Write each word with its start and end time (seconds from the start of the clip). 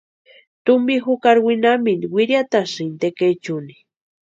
Tumpi 0.65 0.95
jukari 1.03 1.39
winhamintu 1.47 2.05
wiriatasïnti 2.15 2.97
tekechuni. 3.01 3.75